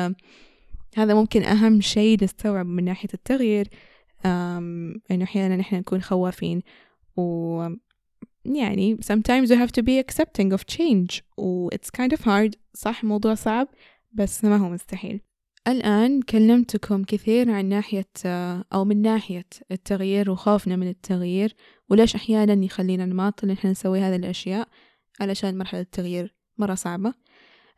هذا 0.95 1.13
ممكن 1.13 1.43
أهم 1.43 1.81
شيء 1.81 2.23
نستوعب 2.23 2.65
من 2.65 2.83
ناحية 2.83 3.09
التغيير 3.13 3.67
إنه 4.25 5.23
أحيانا 5.23 5.55
نحن 5.55 5.75
نكون 5.75 6.01
خوافين 6.01 6.61
و 7.17 7.67
يعني 8.45 8.97
sometimes 8.97 9.49
you 9.49 9.55
have 9.55 9.71
to 9.71 9.83
be 9.83 9.99
accepting 9.99 10.53
of 10.53 10.61
change 10.75 11.21
و 11.37 11.69
it's 11.69 11.89
kind 11.89 12.17
of 12.17 12.21
hard. 12.21 12.55
صح 12.73 13.03
موضوع 13.03 13.33
صعب 13.33 13.67
بس 14.13 14.45
ما 14.45 14.57
هو 14.57 14.69
مستحيل. 14.69 15.21
الآن 15.67 16.21
كلمتكم 16.21 17.03
كثير 17.03 17.51
عن 17.51 17.65
ناحية 17.65 18.09
أو 18.73 18.85
من 18.85 19.01
ناحية 19.01 19.45
التغيير 19.71 20.31
وخوفنا 20.31 20.75
من 20.75 20.87
التغيير 20.87 21.55
وليش 21.89 22.15
أحيانا 22.15 22.65
يخلينا 22.65 23.05
نماطل 23.05 23.49
إن 23.49 23.71
نسوي 23.71 23.99
هذه 23.99 24.15
الأشياء؟ 24.15 24.67
علشان 25.19 25.57
مرحلة 25.57 25.81
التغيير 25.81 26.35
مرة 26.57 26.75
صعبة 26.75 27.13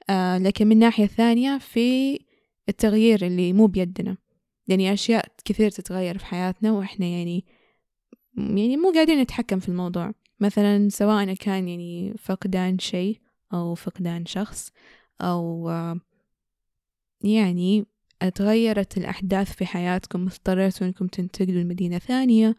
آه 0.09 0.37
لكن 0.37 0.67
من 0.67 0.79
ناحية 0.79 1.05
ثانية 1.05 1.57
في 1.57 2.19
التغيير 2.69 3.25
اللي 3.25 3.53
مو 3.53 3.67
بيدنا. 3.67 4.17
يعني 4.67 4.93
أشياء 4.93 5.25
كثير 5.45 5.71
تتغير 5.71 6.17
في 6.17 6.25
حياتنا 6.25 6.71
وإحنا 6.71 7.05
يعني 7.05 7.45
يعني 8.37 8.77
مو 8.77 8.91
قاعدين 8.91 9.21
نتحكم 9.21 9.59
في 9.59 9.69
الموضوع. 9.69 10.11
مثلا 10.39 10.89
سواء 10.89 11.33
كان 11.33 11.67
يعني 11.67 12.13
فقدان 12.19 12.79
شيء 12.79 13.19
أو 13.53 13.75
فقدان 13.75 14.25
شخص 14.25 14.71
أو 15.21 15.69
يعني 17.21 17.85
تغيرت 18.35 18.97
الأحداث 18.97 19.53
في 19.55 19.65
حياتكم 19.65 20.27
اضطريتوا 20.27 20.87
إنكم 20.87 21.07
تنتقلوا 21.07 21.61
لمدينة 21.61 21.97
ثانية 21.97 22.55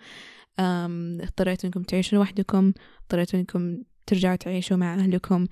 اضطريتوا 0.58 1.64
إنكم 1.66 1.82
تعيشوا 1.82 2.18
لوحدكم 2.18 2.72
اضطريتوا 3.02 3.40
إنكم 3.40 3.82
ترجعوا 4.06 4.36
تعيشوا 4.36 4.76
مع 4.76 4.94
أهلكم. 4.94 5.46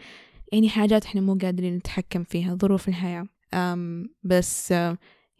يعني 0.52 0.68
حاجات 0.68 1.04
إحنا 1.04 1.20
مو 1.20 1.38
قادرين 1.42 1.76
نتحكم 1.76 2.24
فيها 2.24 2.54
ظروف 2.54 2.88
الحياة. 2.88 3.26
بس 4.22 4.72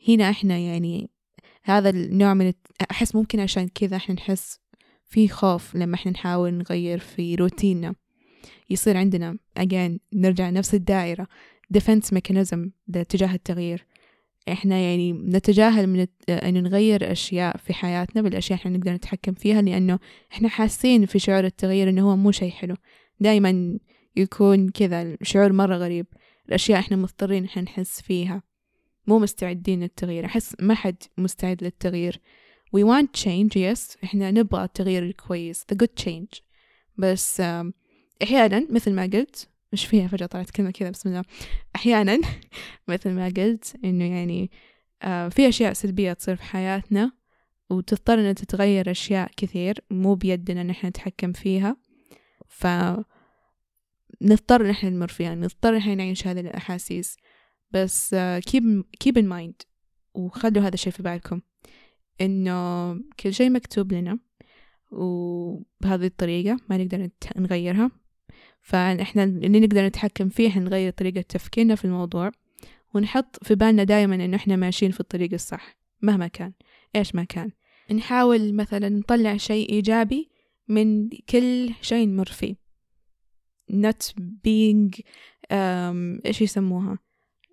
هنا 0.09 0.31
إحنا 0.31 0.59
يعني 0.59 1.11
هذا 1.63 1.91
النوع 1.91 2.35
من 2.35 2.53
أحس 2.91 3.15
ممكن 3.15 3.41
عشان 3.41 3.69
كذا 3.69 3.97
إحنا 3.97 4.15
نحس 4.15 4.61
في 5.05 5.29
خوف 5.29 5.77
لما 5.77 5.95
إحنا 5.95 6.13
نحاول 6.13 6.55
نغير 6.55 6.99
في 6.99 7.35
روتيننا. 7.35 7.95
يصير 8.71 8.97
عندنا 8.97 9.39
again 9.59 9.99
نرجع 10.15 10.51
نفس 10.51 10.75
الدائرة 10.75 11.27
defense 11.79 12.17
mechanism 12.19 12.59
تجاه 13.09 13.35
التغيير. 13.35 13.87
إحنا 14.49 14.79
يعني 14.79 15.13
نتجاهل 15.13 15.87
من 15.87 16.07
انه 16.31 16.61
نغير 16.61 17.13
أشياء 17.13 17.57
في 17.57 17.75
حياتنا 17.75 18.23
بالأشياء 18.23 18.59
إحنا 18.59 18.77
نقدر 18.77 18.93
نتحكم 18.93 19.35
فيها 19.35 19.63
لأنه 19.63 19.99
إحنا 20.33 20.49
حاسين 20.49 21.07
في 21.07 21.19
شعور 21.19 21.45
التغيير 21.45 21.89
إنه 21.89 22.11
هو 22.11 22.17
مو 22.17 22.31
شيء 22.31 22.51
حلو. 22.51 22.77
دائما 23.21 23.79
يكون 24.17 24.69
كذا 24.69 25.17
شعور 25.23 25.53
مرة 25.53 25.77
غريب. 25.77 26.07
الأشياء 26.49 26.79
إحنا 26.79 26.97
مضطرين 26.97 27.45
إحنا 27.45 27.63
نحس 27.63 28.01
فيها. 28.01 28.43
مو 29.07 29.19
مستعدين 29.19 29.81
للتغيير. 29.81 30.25
أحس 30.25 30.57
ما 30.61 30.75
حد 30.75 31.03
مستعد 31.19 31.65
للتغيير. 31.65 32.21
We 32.77 32.81
want 32.81 33.21
change 33.25 33.53
yes. 33.55 33.97
إحنا 34.05 34.31
نبغى 34.31 34.65
التغيير 34.65 35.03
الكويس. 35.03 35.65
The 35.73 35.77
good 35.77 36.05
change. 36.05 36.41
بس 36.97 37.43
أحيانا 38.23 38.67
مثل 38.71 38.93
ما 38.93 39.03
قلت 39.03 39.49
مش 39.73 39.87
فيها 39.87 40.09
فجأة 40.09 40.27
طلعت 40.27 40.51
كلمة 40.51 40.71
كذا 40.71 40.91
بسم 40.91 41.09
الله. 41.09 41.23
أحيانا 41.77 42.21
مثل 42.89 43.11
ما 43.11 43.33
قلت 43.37 43.77
إنه 43.85 44.05
يعني 44.05 44.51
آه 45.03 45.29
في 45.29 45.49
أشياء 45.49 45.73
سلبية 45.73 46.13
تصير 46.13 46.37
في 46.37 46.43
حياتنا 46.43 47.13
وتضطر 47.71 48.15
إنها 48.15 48.33
تتغير 48.33 48.91
أشياء 48.91 49.31
كثير. 49.37 49.81
مو 49.91 50.15
بيدنا 50.15 50.61
إن 50.61 50.71
إحنا 50.71 50.89
نتحكم 50.89 51.33
فيها. 51.33 51.77
ف 52.49 52.67
نضطر 54.23 54.69
نحن 54.69 54.87
نمر 54.87 55.09
فيها 55.09 55.35
نضطر 55.35 55.77
نحن 55.77 55.97
نعيش 55.97 56.27
هذه 56.27 56.41
الأحاسيس. 56.41 57.17
بس 57.71 58.15
keep, 58.49 58.63
keep 59.05 59.13
in 59.13 59.25
mind 59.25 59.67
وخلوا 60.15 60.63
هذا 60.63 60.75
الشيء 60.75 60.93
في 60.93 61.03
بالكم 61.03 61.41
إنه 62.21 62.93
كل 62.95 63.35
شيء 63.35 63.51
مكتوب 63.51 63.93
لنا 63.93 64.19
وبهذه 64.91 66.07
الطريقة 66.07 66.57
ما 66.71 66.77
نقدر 66.77 67.09
نغيرها. 67.37 67.91
فإحنا 68.61 69.25
اللي 69.25 69.61
نقدر 69.61 69.87
نتحكم 69.87 70.29
فيه 70.29 70.59
نغير 70.59 70.93
طريقة 70.93 71.21
تفكيرنا 71.21 71.75
في 71.75 71.85
الموضوع 71.85 72.31
ونحط 72.95 73.45
في 73.45 73.55
بالنا 73.55 73.85
دائما 73.85 74.15
إنه 74.15 74.37
إحنا 74.37 74.57
ماشيين 74.57 74.93
في 74.93 75.01
الطريق 75.01 75.33
الصح 75.33 75.77
مهما 76.03 76.27
كان. 76.27 76.53
إيش 76.97 77.15
ما 77.15 77.25
كان. 77.25 77.51
نحاول 77.93 78.55
مثلا 78.55 78.89
نطلع 78.89 79.37
شيء 79.37 79.73
إيجابي 79.73 80.31
من 80.69 81.09
كل 81.09 81.71
شيء 81.81 82.09
نمر 82.09 82.27
فيه. 82.27 82.66
Not 83.73 84.13
being 84.19 85.01
um, 85.51 86.21
إيش 86.27 86.43
يسموها؟ 86.43 86.99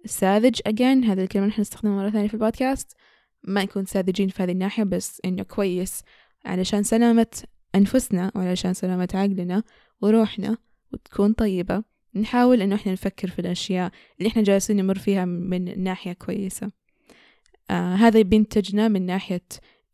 ساذج 0.05 0.59
again. 0.69 1.05
هذه 1.05 1.23
الكلمة 1.23 1.45
نحن 1.47 1.61
نستخدمها 1.61 1.95
مرة 1.95 2.09
ثانية 2.09 2.27
في 2.27 2.33
البودكاست. 2.33 2.97
ما 3.43 3.63
نكون 3.63 3.85
ساذجين 3.85 4.29
في 4.29 4.43
هذه 4.43 4.51
الناحية 4.51 4.83
بس 4.83 5.21
إنه 5.25 5.43
كويس 5.43 6.03
علشان 6.45 6.83
سلامة 6.83 7.43
أنفسنا 7.75 8.31
وعلشان 8.35 8.73
سلامة 8.73 9.09
عقلنا 9.13 9.63
وروحنا 10.01 10.57
وتكون 10.93 11.33
طيبة. 11.33 11.83
نحاول 12.15 12.61
إنه 12.61 12.75
إحنا 12.75 12.91
نفكر 12.91 13.27
في 13.27 13.39
الأشياء 13.39 13.91
اللي 14.19 14.29
إحنا 14.29 14.41
جالسين 14.41 14.77
نمر 14.77 14.97
فيها 14.97 15.25
من 15.25 15.83
ناحية 15.83 16.13
كويسة. 16.13 16.71
آه 17.69 17.95
هذا 17.95 18.21
بينتجنا 18.21 18.87
من 18.87 19.05
ناحية 19.05 19.45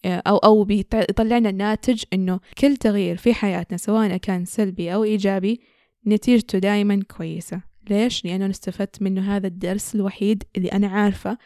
آه 0.05 0.21
أو 0.27 0.37
أو 0.37 0.63
بيطلعنا 0.63 1.51
ناتج 1.51 2.03
إنه 2.13 2.39
كل 2.57 2.77
تغيير 2.77 3.17
في 3.17 3.33
حياتنا 3.33 3.77
سواء 3.77 4.17
كان 4.17 4.45
سلبي 4.45 4.93
أو 4.93 5.03
إيجابي 5.03 5.61
نتيجته 6.07 6.59
دائما 6.59 7.03
كويسة. 7.17 7.61
ليش؟ 7.89 8.25
لأنه 8.25 8.45
أنا 8.45 8.51
استفدت 8.51 9.01
منه 9.01 9.35
هذا 9.35 9.47
الدرس 9.47 9.95
الوحيد 9.95 10.43
اللي 10.57 10.67
أنا 10.67 10.87
عارفة 10.87 11.37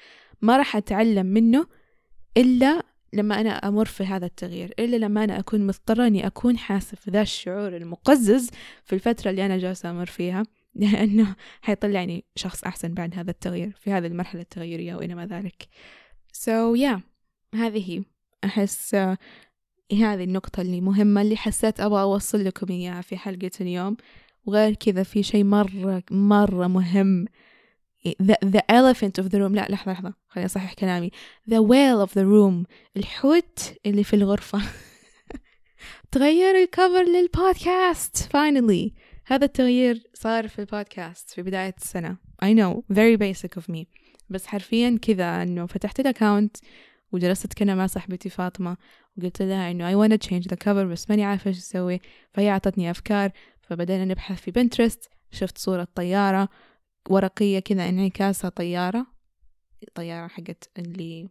ما 0.41 0.57
راح 0.57 0.75
أتعلم 0.75 1.25
منه 1.25 1.67
إلا 2.37 2.83
لما 3.13 3.41
أنا 3.41 3.49
أمر 3.49 3.85
في 3.85 4.03
هذا 4.03 4.25
التغيير 4.25 4.73
إلا 4.79 4.95
لما 4.95 5.23
أنا 5.23 5.39
أكون 5.39 5.67
مضطرة 5.67 6.07
أني 6.07 6.27
أكون 6.27 6.57
حاسة 6.57 6.97
في 6.97 7.11
ذا 7.11 7.21
الشعور 7.21 7.77
المقزز 7.77 8.49
في 8.83 8.93
الفترة 8.93 9.29
اللي 9.29 9.45
أنا 9.45 9.57
جالسة 9.57 9.89
أمر 9.89 10.05
فيها 10.05 10.43
لأنه 10.75 11.35
حيطلعني 11.61 12.25
شخص 12.35 12.63
أحسن 12.63 12.93
بعد 12.93 13.15
هذا 13.15 13.31
التغيير 13.31 13.71
في 13.79 13.91
هذه 13.91 14.07
المرحلة 14.07 14.41
التغييرية 14.41 14.95
وإلى 14.95 15.15
ما 15.15 15.25
ذلك. 15.25 15.67
So 16.37 16.77
yeah 16.79 16.99
هذه 17.55 17.91
هي. 17.91 18.03
أحس 18.43 18.95
هذه 19.91 20.23
النقطة 20.23 20.61
اللي 20.61 20.81
مهمة 20.81 21.21
اللي 21.21 21.37
حسيت 21.37 21.79
أبغى 21.79 22.01
أوصل 22.01 22.43
لكم 22.43 22.67
إياها 22.69 23.01
في 23.01 23.17
حلقة 23.17 23.51
اليوم. 23.61 23.97
وغير 24.45 24.73
كذا 24.73 25.03
في 25.03 25.23
شيء 25.23 25.43
مرة 25.43 26.03
مرة 26.11 26.67
مهم. 26.67 27.25
The, 28.05 28.35
the 28.43 28.63
elephant 28.69 29.23
of 29.23 29.29
the 29.29 29.37
room 29.37 29.55
لا 29.55 29.67
لحظة 29.69 29.91
لحظة 29.91 30.13
خليني 30.27 30.45
أصحح 30.45 30.73
كلامي. 30.73 31.11
The 31.49 31.61
whale 31.61 32.07
of 32.07 32.11
the 32.13 32.25
room 32.25 32.65
الحوت 32.97 33.73
اللي 33.85 34.03
في 34.03 34.15
الغرفة. 34.15 34.61
تغير 36.11 36.55
الكفر 36.63 37.03
للبودكاست 37.03 38.17
finally. 38.17 38.91
هذا 39.25 39.45
التغيير 39.45 40.03
صار 40.13 40.47
في 40.47 40.59
البودكاست 40.59 41.29
في 41.29 41.41
بداية 41.41 41.75
السنة. 41.77 42.17
I 42.45 42.53
know 42.53 42.83
very 42.93 43.17
basic 43.17 43.61
of 43.61 43.73
me. 43.73 43.85
بس 44.29 44.47
حرفيا 44.47 44.99
كذا 45.01 45.43
إنه 45.43 45.65
فتحت 45.65 45.99
ال 45.99 46.06
account 46.07 46.57
وجلست 47.11 47.45
اتكلم 47.45 47.77
مع 47.77 47.87
صاحبتي 47.87 48.29
فاطمة 48.29 48.77
وقلت 49.17 49.41
لها 49.41 49.71
إنه 49.71 49.91
I 49.91 50.07
wanna 50.07 50.17
change 50.27 50.43
the 50.43 50.57
cover 50.65 50.85
بس 50.91 51.09
ماني 51.09 51.23
عارفة 51.23 51.47
إيش 51.47 51.57
أسوي. 51.57 51.99
فهي 52.31 52.49
أعطتني 52.49 52.91
أفكار. 52.91 53.31
فبدينا 53.63 54.05
نبحث 54.05 54.41
في 54.41 54.51
Pinterest 54.51 55.09
شفت 55.31 55.57
صورة 55.57 55.87
طيارة 55.95 56.49
ورقية 57.09 57.59
كذا 57.59 57.89
انعكاسها 57.89 58.49
طيارة. 58.49 59.07
طيارة 59.95 60.27
حقت 60.27 60.69
اللي 60.77 61.29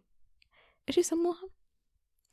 إيش 0.89 0.97
يسموها؟ 0.97 1.49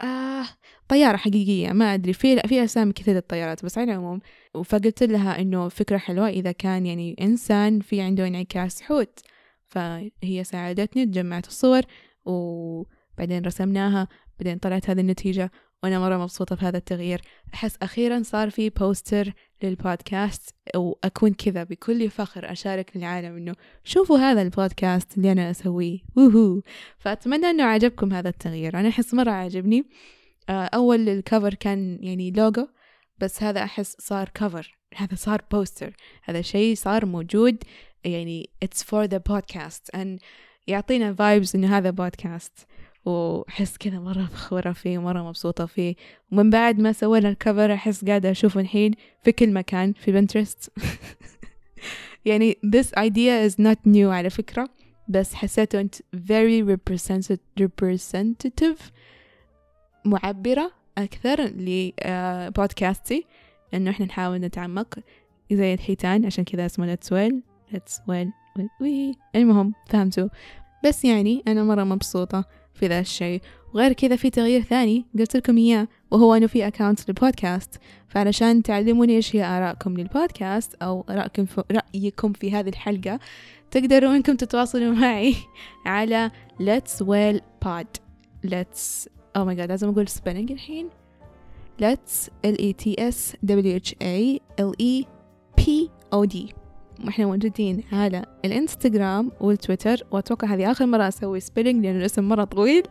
آه 0.00 0.46
طيارة 0.88 1.16
حقيقية 1.16 1.72
ما 1.72 1.94
أدري. 1.94 2.12
في 2.12 2.40
في 2.40 2.64
أسامي 2.64 2.92
كثير 2.92 3.14
للطيارات 3.14 3.64
بس 3.64 3.78
على 3.78 3.92
العموم. 3.92 4.20
فقلت 4.64 5.02
لها 5.02 5.40
إنه 5.40 5.68
فكرة 5.68 5.98
حلوة 5.98 6.28
إذا 6.28 6.52
كان 6.52 6.86
يعني 6.86 7.16
إنسان 7.20 7.80
في 7.80 8.00
عنده 8.00 8.26
انعكاس 8.26 8.82
حوت 8.82 9.20
فهي 9.66 10.44
ساعدتني 10.44 11.06
جمعت 11.06 11.46
الصور 11.46 11.82
وبعدين 12.24 13.44
رسمناها 13.44 14.08
بعدين 14.38 14.58
طلعت 14.58 14.90
هذه 14.90 15.00
النتيجة 15.00 15.50
وأنا 15.82 15.98
مرة 15.98 16.16
مبسوطة 16.16 16.56
بهذا 16.56 16.78
التغيير. 16.78 17.22
أحس 17.54 17.76
أخيرا 17.82 18.22
صار 18.22 18.50
في 18.50 18.70
بوستر 18.70 19.32
للبودكاست 19.62 20.54
وأكون 20.76 21.34
كذا 21.34 21.64
بكل 21.64 22.10
فخر 22.10 22.52
أشارك 22.52 22.96
للعالم 22.96 23.36
إنه 23.36 23.54
شوفوا 23.84 24.18
هذا 24.18 24.42
البودكاست 24.42 25.16
اللي 25.16 25.32
أنا 25.32 25.50
أسويه. 25.50 25.98
ووهو. 26.16 26.60
فأتمنى 26.98 27.46
إنه 27.46 27.64
عجبكم 27.64 28.12
هذا 28.12 28.28
التغيير. 28.28 28.80
أنا 28.80 28.88
أحس 28.88 29.14
مرة 29.14 29.30
عجبني 29.30 29.84
آه، 30.48 30.64
أول 30.64 31.08
الكفر 31.08 31.54
كان 31.54 31.98
يعني 32.00 32.30
لوجو 32.30 32.66
بس 33.18 33.42
هذا 33.42 33.62
أحس 33.64 33.96
صار 33.98 34.28
كفر 34.34 34.78
هذا 34.96 35.14
صار 35.14 35.42
بوستر 35.52 35.96
هذا 36.24 36.42
شيء 36.42 36.74
صار 36.74 37.06
موجود. 37.06 37.62
يعني 38.04 38.50
it's 38.64 38.82
for 38.82 39.06
the 39.06 39.18
podcast. 39.32 40.00
and 40.00 40.20
يعطينا 40.66 41.14
vibes 41.14 41.54
إنه 41.54 41.78
هذا 41.78 41.90
بودكاست 41.90 42.66
وأحس 43.04 43.76
كذا 43.76 43.98
مرة 43.98 44.26
فخورة 44.26 44.72
فيه 44.72 44.98
ومرة 44.98 45.22
مبسوطة 45.28 45.66
فيه. 45.66 45.94
ومن 46.32 46.50
بعد 46.50 46.78
ما 46.78 46.92
سوينا 46.92 47.28
الكفر 47.28 47.74
أحس 47.74 48.04
قاعدة 48.04 48.30
أشوفه 48.30 48.60
الحين 48.60 48.92
في 49.22 49.32
كل 49.32 49.52
مكان 49.52 49.92
في 49.92 50.12
بنترست 50.12 50.72
يعني 52.24 52.58
this 52.66 52.86
idea 52.98 53.50
is 53.50 53.54
not 53.54 53.78
new 53.86 54.06
على 54.06 54.30
فكرة 54.30 54.68
بس 55.08 55.34
حسيته 55.34 55.80
أنت 55.80 55.94
very 56.16 56.78
representative 57.60 58.80
معبرة 60.04 60.72
أكثر 60.98 61.40
لبودكاستي 61.56 63.26
إنه 63.74 63.90
إحنا 63.90 64.06
نحاول 64.06 64.38
نتعمق. 64.38 64.98
زي 65.52 65.74
الحيتان 65.74 66.26
عشان 66.26 66.44
كذا 66.44 66.66
اسمه 66.66 66.96
let's 66.96 67.08
well 67.08 67.34
let's 67.74 67.98
well 68.10 68.28
المهم 69.36 69.74
فهمتوا. 69.86 70.28
بس 70.84 71.04
يعني 71.04 71.42
أنا 71.48 71.64
مرة 71.64 71.84
مبسوطة. 71.84 72.44
في 72.74 72.86
ذا 72.86 73.00
الشيء. 73.00 73.40
وغير 73.74 73.92
كذا 73.92 74.16
في 74.16 74.30
تغيير 74.30 74.62
ثاني 74.62 75.04
قلت 75.18 75.36
لكم 75.36 75.58
إياه 75.58 75.88
وهو 76.10 76.34
أنه 76.34 76.46
في 76.46 76.66
أكاونت 76.66 77.08
للبودكاست 77.08 77.80
فعلشان 78.08 78.62
تعلموني 78.62 79.16
إيش 79.16 79.36
هي 79.36 79.44
آراءكم 79.44 79.96
للبودكاست 79.96 80.74
أو 80.82 81.04
رأيكم 81.10 81.44
في, 81.44 81.62
رأيكم 81.72 82.32
في 82.32 82.52
هذه 82.52 82.68
الحلقة 82.68 83.20
تقدروا 83.70 84.16
إنكم 84.16 84.36
تتواصلوا 84.36 84.94
معي 84.94 85.34
على 85.86 86.30
let's 86.60 87.02
whale 87.02 87.40
pod. 87.64 87.86
Let's 88.46 89.08
oh 89.38 89.44
my 89.44 89.54
god 89.54 89.68
لازم 89.68 89.88
أقول 89.88 90.08
spelling 90.08 90.50
الحين. 90.50 90.88
Let's 91.82 92.28
l 92.44 92.56
e 92.58 92.74
t 92.74 92.94
s 92.98 93.36
w 93.44 93.76
h 93.76 93.94
a 94.02 94.40
l 94.58 94.72
e 94.78 95.04
p 95.56 95.90
o 96.12 96.26
d. 96.26 96.52
وإحنا 97.04 97.26
موجودين 97.26 97.84
على 97.92 98.24
الانستغرام 98.44 99.32
والتويتر 99.40 100.06
وأتوقع 100.10 100.54
هذه 100.54 100.70
آخر 100.70 100.86
مرة 100.86 101.08
أسوي 101.08 101.40
spelling 101.40 101.86
لأن 101.86 101.96
الاسم 101.96 102.28
مرة 102.28 102.44
طويل. 102.44 102.82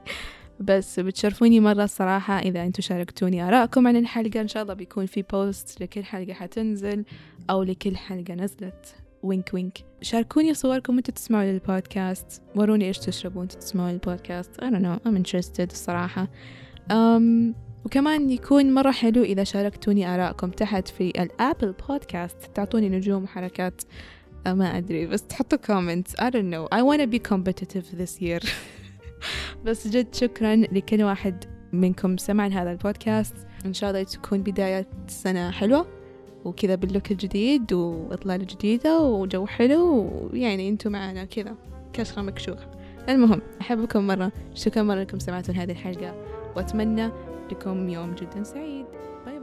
بس 0.59 0.99
بتشرفوني 0.99 1.59
مرة 1.59 1.83
الصراحة 1.83 2.39
إذا 2.39 2.63
أنتوا 2.63 2.83
شاركتوني 2.83 3.47
آراءكم 3.47 3.87
عن 3.87 3.95
الحلقة. 3.95 4.41
إن 4.41 4.47
شاء 4.47 4.63
الله 4.63 4.73
بيكون 4.73 5.05
في 5.05 5.21
post 5.21 5.81
لكل 5.81 6.03
حلقة 6.03 6.33
حتنزل 6.33 7.05
أو 7.49 7.63
لكل 7.63 7.97
حلقة 7.97 8.33
نزلت. 8.33 8.95
وينك 9.23 9.53
وينك. 9.53 9.77
شاركوني 10.01 10.53
صوركم 10.53 10.95
وانتوا 10.95 11.13
تسمعوا 11.13 11.43
للبودكاست 11.43 12.41
وروني 12.55 12.85
إيش 12.85 12.99
تشربوا 12.99 13.39
وانتوا 13.39 13.59
تسمعوا 13.59 13.91
للبودكاست 13.91 14.61
I 14.61 14.63
don't 14.63 14.83
know. 14.83 15.09
I'm 15.09 15.17
interested 15.17 15.71
الصراحة 15.71 16.27
um, 16.91 17.53
وكمان 17.85 18.29
يكون 18.29 18.73
مرة 18.73 18.91
حلو 18.91 19.23
إذا 19.23 19.43
شاركتوني 19.43 20.15
آراءكم 20.15 20.49
تحت 20.49 20.87
في 20.87 21.09
الأبل 21.09 21.75
بودكاست 21.89 22.37
تعطوني 22.55 22.89
نجوم 22.89 23.23
وحركات. 23.23 23.81
ما 24.47 24.77
أدري 24.77 25.05
بس 25.05 25.27
تحطوا 25.27 25.57
comments. 25.57 26.11
I 26.19 26.29
don't 26.29 26.49
know. 26.49 26.67
I 26.71 26.81
wanna 26.81 27.07
be 27.07 27.19
competitive 27.19 27.85
this 27.97 28.21
year. 28.21 28.49
بس 29.65 29.87
جد 29.87 30.15
شكرا 30.15 30.55
لكل 30.55 31.03
واحد 31.03 31.45
منكم 31.73 32.17
سمع 32.17 32.47
هذا 32.47 32.71
البودكاست. 32.71 33.35
إن 33.65 33.73
شاء 33.73 33.89
الله 33.89 34.03
تكون 34.03 34.43
بداية 34.43 34.87
سنة 35.07 35.51
حلوة 35.51 35.85
وكذا 36.45 36.75
باللوك 36.75 37.11
الجديد 37.11 37.73
وإطلالة 37.73 38.43
جديدة 38.43 38.99
وجو 38.99 39.45
حلو 39.45 40.09
ويعني 40.33 40.69
أنتم 40.69 40.91
معنا 40.91 41.25
كذا. 41.25 41.55
كشخة 41.93 42.21
مكشوخة. 42.21 42.71
المهم 43.09 43.41
أحبكم 43.61 44.07
مرة. 44.07 44.31
شكرا 44.53 44.83
مرة 44.83 44.99
لكم 44.99 45.19
سمعتوا 45.19 45.53
هذه 45.53 45.71
الحلقة. 45.71 46.15
وأتمنى 46.55 47.09
لكم 47.51 47.89
يوم 47.89 48.15
جدا 48.15 48.43
سعيد. 48.43 48.85
باي 49.25 49.38